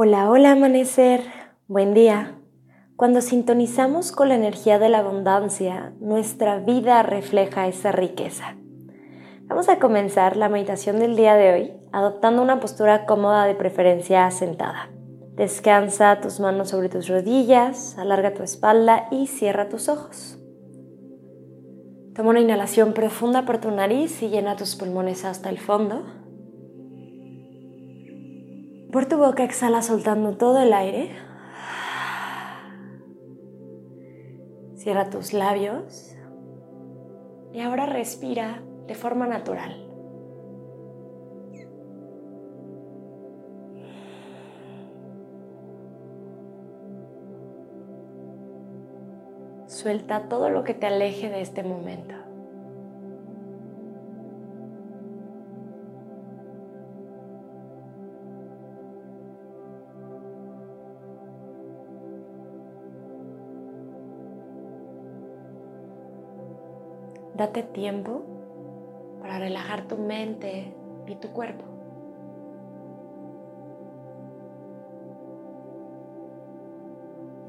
Hola, 0.00 0.30
hola 0.30 0.52
amanecer, 0.52 1.24
buen 1.66 1.92
día. 1.92 2.38
Cuando 2.94 3.20
sintonizamos 3.20 4.12
con 4.12 4.28
la 4.28 4.36
energía 4.36 4.78
de 4.78 4.88
la 4.88 5.00
abundancia, 5.00 5.92
nuestra 5.98 6.60
vida 6.60 7.02
refleja 7.02 7.66
esa 7.66 7.90
riqueza. 7.90 8.54
Vamos 9.48 9.68
a 9.68 9.80
comenzar 9.80 10.36
la 10.36 10.48
meditación 10.48 11.00
del 11.00 11.16
día 11.16 11.34
de 11.34 11.52
hoy 11.52 11.72
adoptando 11.90 12.42
una 12.42 12.60
postura 12.60 13.06
cómoda 13.06 13.44
de 13.46 13.56
preferencia 13.56 14.30
sentada. 14.30 14.88
Descansa 15.34 16.20
tus 16.20 16.38
manos 16.38 16.68
sobre 16.68 16.88
tus 16.88 17.08
rodillas, 17.08 17.98
alarga 17.98 18.34
tu 18.34 18.44
espalda 18.44 19.08
y 19.10 19.26
cierra 19.26 19.68
tus 19.68 19.88
ojos. 19.88 20.38
Toma 22.14 22.30
una 22.30 22.40
inhalación 22.40 22.92
profunda 22.92 23.44
por 23.44 23.58
tu 23.58 23.72
nariz 23.72 24.22
y 24.22 24.28
llena 24.28 24.54
tus 24.54 24.76
pulmones 24.76 25.24
hasta 25.24 25.48
el 25.50 25.58
fondo. 25.58 26.04
Por 28.92 29.04
tu 29.04 29.18
boca 29.18 29.44
exhala 29.44 29.82
soltando 29.82 30.38
todo 30.38 30.62
el 30.62 30.72
aire. 30.72 31.10
Cierra 34.76 35.10
tus 35.10 35.34
labios. 35.34 36.16
Y 37.52 37.60
ahora 37.60 37.84
respira 37.84 38.62
de 38.86 38.94
forma 38.94 39.26
natural. 39.26 39.84
Suelta 49.66 50.28
todo 50.30 50.48
lo 50.48 50.64
que 50.64 50.72
te 50.72 50.86
aleje 50.86 51.28
de 51.28 51.42
este 51.42 51.62
momento. 51.62 52.14
Date 67.38 67.62
tiempo 67.62 68.24
para 69.20 69.38
relajar 69.38 69.86
tu 69.86 69.96
mente 69.96 70.74
y 71.06 71.14
tu 71.14 71.28
cuerpo. 71.28 71.64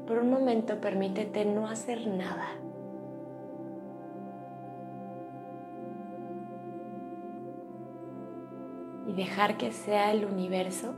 Por 0.06 0.18
un 0.18 0.30
momento 0.30 0.80
permítete 0.80 1.44
no 1.44 1.66
hacer 1.66 2.06
nada. 2.06 2.46
Y 9.08 9.12
dejar 9.14 9.56
que 9.56 9.72
sea 9.72 10.12
el 10.12 10.24
universo 10.24 10.94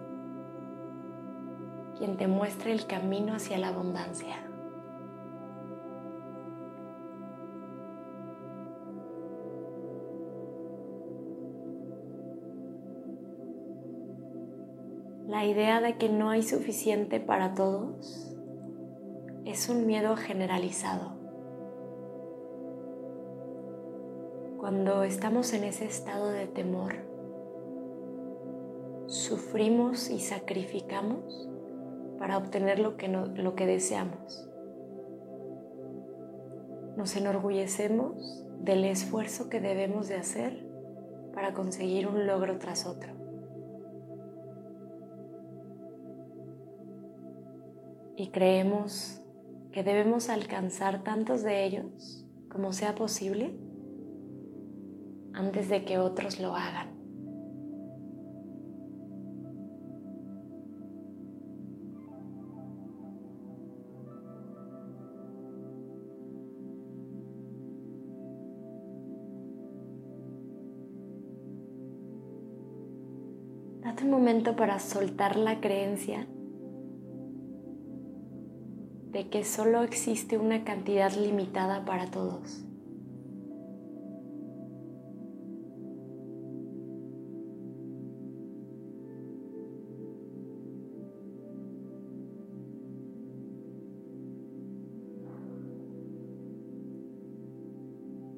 quien 1.96 2.18
te 2.18 2.26
muestre 2.26 2.72
el 2.72 2.86
camino 2.86 3.34
hacia 3.34 3.56
la 3.56 3.68
abundancia. 3.68 4.51
La 15.28 15.44
idea 15.46 15.80
de 15.80 15.96
que 15.98 16.08
no 16.08 16.30
hay 16.30 16.42
suficiente 16.42 17.20
para 17.20 17.54
todos 17.54 18.36
es 19.44 19.68
un 19.68 19.86
miedo 19.86 20.16
generalizado. 20.16 21.12
Cuando 24.58 25.04
estamos 25.04 25.52
en 25.54 25.62
ese 25.62 25.84
estado 25.84 26.28
de 26.28 26.48
temor, 26.48 26.94
sufrimos 29.06 30.10
y 30.10 30.18
sacrificamos 30.18 31.48
para 32.18 32.36
obtener 32.36 32.80
lo 32.80 32.96
que, 32.96 33.06
lo 33.08 33.54
que 33.54 33.66
deseamos. 33.66 34.48
Nos 36.96 37.14
enorgullecemos 37.14 38.44
del 38.58 38.84
esfuerzo 38.84 39.48
que 39.48 39.60
debemos 39.60 40.08
de 40.08 40.16
hacer 40.16 40.66
para 41.32 41.54
conseguir 41.54 42.08
un 42.08 42.26
logro 42.26 42.58
tras 42.58 42.86
otro. 42.86 43.21
Y 48.22 48.28
creemos 48.28 49.20
que 49.72 49.82
debemos 49.82 50.28
alcanzar 50.28 51.02
tantos 51.02 51.42
de 51.42 51.64
ellos 51.64 52.24
como 52.48 52.72
sea 52.72 52.94
posible 52.94 53.58
antes 55.34 55.68
de 55.68 55.84
que 55.84 55.98
otros 55.98 56.38
lo 56.38 56.54
hagan. 56.54 56.92
Date 73.80 74.04
un 74.04 74.10
momento 74.10 74.54
para 74.54 74.78
soltar 74.78 75.34
la 75.34 75.60
creencia 75.60 76.28
de 79.12 79.28
que 79.28 79.44
solo 79.44 79.82
existe 79.82 80.38
una 80.38 80.64
cantidad 80.64 81.12
limitada 81.14 81.84
para 81.84 82.10
todos. 82.10 82.64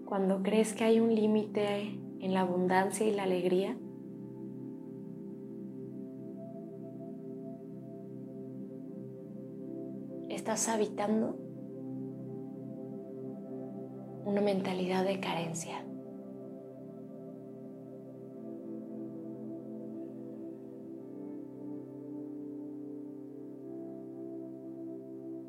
Cuando 0.05 0.43
crees 0.43 0.75
que 0.75 0.85
hay 0.85 1.01
un 1.01 1.15
límite 1.15 1.99
en 2.21 2.35
la 2.35 2.41
abundancia 2.41 3.07
y 3.07 3.13
la 3.13 3.25
alegría, 3.25 3.77
estás 10.29 10.69
habitando 10.69 11.37
una 14.25 14.41
mentalidad 14.41 15.05
de 15.05 15.21
carencia. 15.21 15.85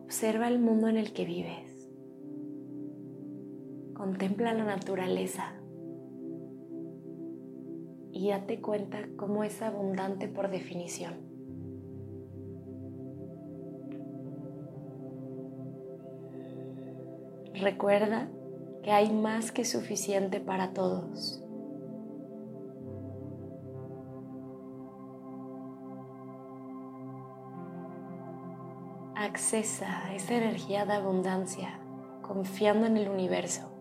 Observa 0.04 0.48
el 0.48 0.60
mundo 0.60 0.88
en 0.88 0.98
el 0.98 1.12
que 1.14 1.26
vives. 1.26 1.90
Contempla 3.94 4.54
la 4.54 4.64
naturaleza 4.64 5.56
y 8.12 8.30
date 8.30 8.62
cuenta 8.62 9.10
cómo 9.18 9.44
es 9.44 9.62
abundante 9.62 10.30
por 10.30 10.50
definición. 10.50 11.35
Recuerda 17.60 18.28
que 18.84 18.92
hay 18.92 19.12
más 19.12 19.52
que 19.52 19.64
suficiente 19.64 20.42
para 20.42 20.74
todos. 20.74 21.42
Accesa 29.16 30.14
esa 30.14 30.36
energía 30.36 30.86
de 30.86 30.94
abundancia 30.94 31.80
confiando 32.22 32.88
en 32.88 32.98
el 32.98 33.08
universo. 33.08 33.75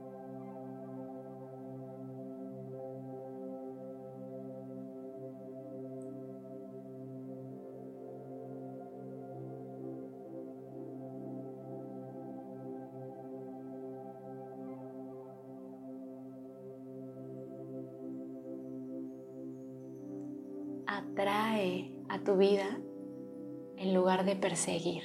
Atrae 21.15 21.93
a 22.09 22.19
tu 22.25 22.37
vida 22.37 22.81
en 23.77 23.95
lugar 23.95 24.25
de 24.25 24.35
perseguir. 24.35 25.05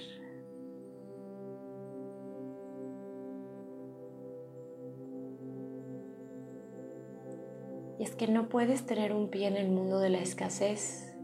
Y 7.99 8.03
es 8.03 8.15
que 8.15 8.27
no 8.27 8.49
puedes 8.49 8.87
tener 8.87 9.13
un 9.13 9.29
pie 9.29 9.47
en 9.47 9.55
el 9.55 9.69
mundo 9.69 9.99
de 9.99 10.09
la 10.09 10.19
escasez 10.19 11.15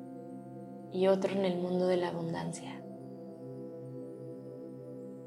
y 0.92 1.08
otro 1.08 1.32
en 1.32 1.46
el 1.46 1.58
mundo 1.58 1.88
de 1.88 1.98
la 1.98 2.10
abundancia. 2.10 2.80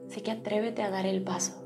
Así 0.07 0.21
que 0.21 0.31
atrévete 0.31 0.83
a 0.83 0.91
dar 0.91 1.05
el 1.05 1.25
paso. 1.25 1.65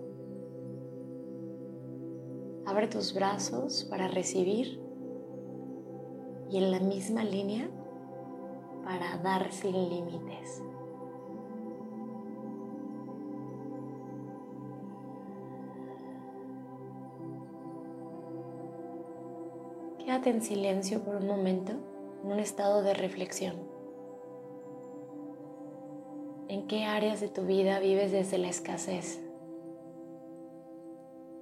Abre 2.65 2.87
tus 2.87 3.13
brazos 3.13 3.85
para 3.91 4.09
recibir 4.09 4.81
y 6.51 6.57
en 6.57 6.71
la 6.71 6.81
misma 6.81 7.25
línea 7.25 7.71
para 8.85 9.17
dar 9.19 9.51
sin 9.53 9.73
límites. 9.73 10.63
Quédate 19.99 20.31
en 20.31 20.43
silencio 20.43 21.03
por 21.05 21.17
un 21.17 21.27
momento, 21.27 21.73
en 22.25 22.33
un 22.33 22.39
estado 22.39 22.83
de 22.83 22.93
reflexión. 22.93 23.57
¿En 26.49 26.67
qué 26.67 26.85
áreas 26.85 27.21
de 27.21 27.29
tu 27.29 27.47
vida 27.47 27.79
vives 27.79 28.13
desde 28.13 28.37
la 28.37 28.49
escasez? 28.49 29.21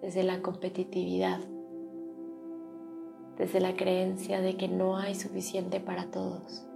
Desde 0.03 0.23
la 0.23 0.41
competitividad, 0.41 1.41
desde 3.37 3.61
la 3.61 3.75
creencia 3.75 4.41
de 4.41 4.57
que 4.57 4.69
no 4.69 4.99
hay 4.99 5.15
suficiente 5.15 5.81
para 5.81 6.11
todos. 6.11 6.70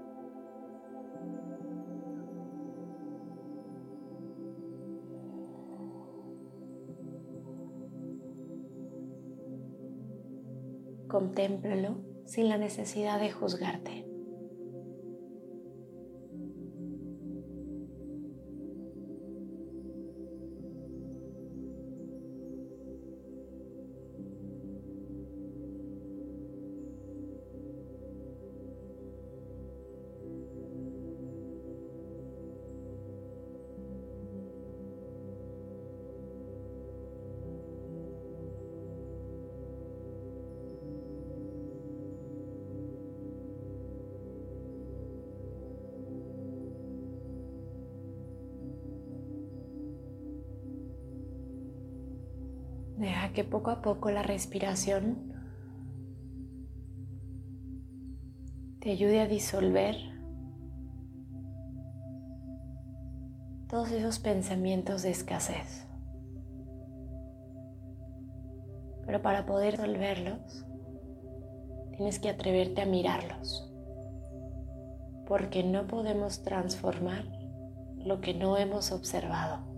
Contémplalo 11.14 11.94
sin 12.26 12.48
la 12.48 12.58
necesidad 12.58 13.20
de 13.20 13.30
juzgarte. 13.30 14.03
Que 53.34 53.44
poco 53.44 53.70
a 53.70 53.82
poco 53.82 54.10
la 54.10 54.22
respiración 54.22 55.34
te 58.80 58.92
ayude 58.92 59.20
a 59.20 59.26
disolver 59.26 59.96
todos 63.68 63.90
esos 63.90 64.20
pensamientos 64.20 65.02
de 65.02 65.10
escasez. 65.10 65.86
Pero 69.04 69.20
para 69.20 69.44
poder 69.46 69.78
resolverlos, 69.78 70.64
tienes 71.96 72.18
que 72.18 72.28
atreverte 72.28 72.82
a 72.82 72.86
mirarlos, 72.86 73.72
porque 75.26 75.64
no 75.64 75.86
podemos 75.86 76.42
transformar 76.42 77.24
lo 77.96 78.20
que 78.20 78.34
no 78.34 78.56
hemos 78.58 78.92
observado. 78.92 79.73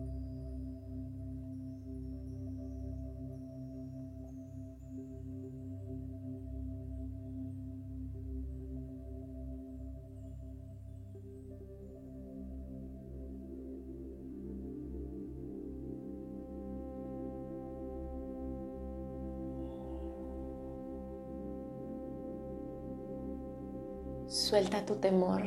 Suelta 24.37 24.85
tu 24.85 24.97
temor 24.97 25.41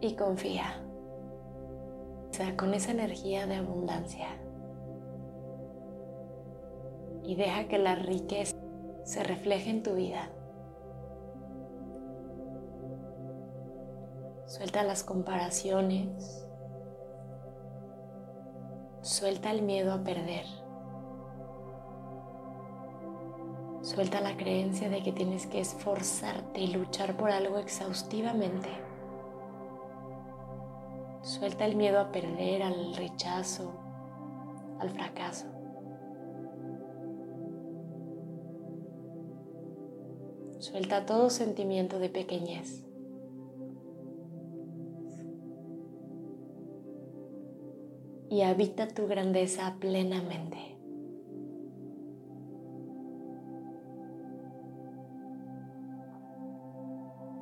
y 0.00 0.16
confía. 0.16 0.82
O 2.28 2.34
sea, 2.34 2.56
con 2.56 2.74
esa 2.74 2.90
energía 2.90 3.46
de 3.46 3.54
abundancia. 3.54 4.26
Y 7.22 7.36
deja 7.36 7.68
que 7.68 7.78
la 7.78 7.94
riqueza 7.94 8.56
se 9.04 9.22
refleje 9.22 9.70
en 9.70 9.84
tu 9.84 9.94
vida. 9.94 10.30
Suelta 14.46 14.82
las 14.82 15.04
comparaciones. 15.04 16.44
Suelta 19.00 19.52
el 19.52 19.62
miedo 19.62 19.92
a 19.92 20.02
perder. 20.02 20.44
Suelta 23.86 24.20
la 24.20 24.36
creencia 24.36 24.90
de 24.90 25.00
que 25.00 25.12
tienes 25.12 25.46
que 25.46 25.60
esforzarte 25.60 26.60
y 26.60 26.72
luchar 26.72 27.16
por 27.16 27.30
algo 27.30 27.58
exhaustivamente. 27.58 28.68
Suelta 31.22 31.64
el 31.66 31.76
miedo 31.76 32.00
a 32.00 32.10
perder, 32.10 32.64
al 32.64 32.96
rechazo, 32.96 33.74
al 34.80 34.90
fracaso. 34.90 35.46
Suelta 40.58 41.06
todo 41.06 41.30
sentimiento 41.30 42.00
de 42.00 42.08
pequeñez. 42.08 42.84
Y 48.30 48.42
habita 48.42 48.88
tu 48.88 49.06
grandeza 49.06 49.76
plenamente. 49.78 50.75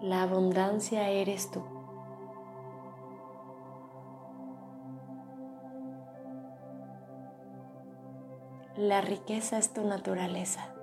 La 0.05 0.21
abundancia 0.21 1.09
eres 1.09 1.51
tú. 1.51 1.63
La 8.77 9.01
riqueza 9.01 9.57
es 9.57 9.73
tu 9.73 9.83
naturaleza. 9.83 10.74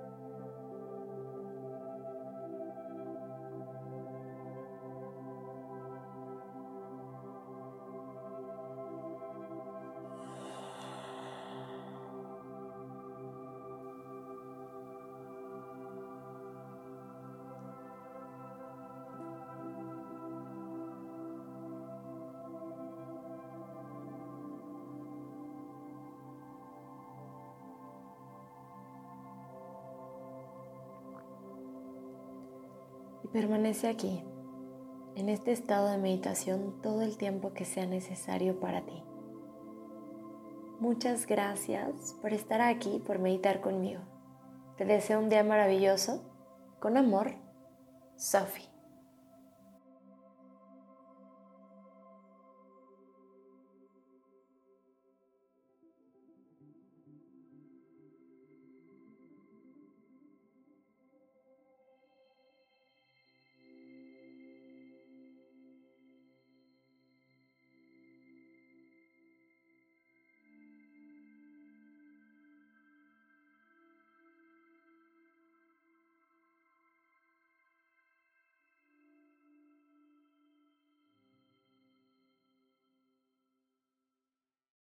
Permanece 33.30 33.88
aquí, 33.88 34.22
en 35.14 35.28
este 35.28 35.52
estado 35.52 35.88
de 35.88 35.98
meditación, 35.98 36.80
todo 36.82 37.02
el 37.02 37.16
tiempo 37.16 37.52
que 37.52 37.64
sea 37.64 37.86
necesario 37.86 38.60
para 38.60 38.82
ti. 38.82 39.02
Muchas 40.80 41.26
gracias 41.26 42.16
por 42.20 42.32
estar 42.32 42.60
aquí, 42.60 43.00
por 43.06 43.18
meditar 43.18 43.60
conmigo. 43.60 44.00
Te 44.76 44.84
deseo 44.84 45.20
un 45.20 45.28
día 45.28 45.44
maravilloso. 45.44 46.24
Con 46.80 46.96
amor, 46.96 47.34
Sophie. 48.16 48.71